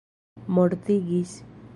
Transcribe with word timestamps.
mortigis 0.55 1.35